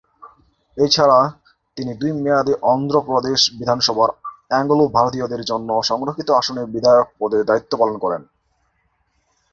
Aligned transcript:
এছাড়া, 0.77 1.19
তিনি 1.77 1.91
দুই 1.93 2.11
মেয়াদে 2.15 2.53
অন্ধ্র 2.63 2.95
প্রদেশ 3.01 3.39
বিধানসভার 3.59 4.09
অ্যাংলো-ভারতীয়দের 4.49 5.41
জন্য 5.41 5.69
সংরক্ষিত 5.83 6.29
আসনের 6.31 6.65
বিধায়ক 6.65 7.07
পদে 7.19 7.39
দায়িত্ব 7.43 7.71
পালন 7.77 7.97
করেন। 7.97 8.21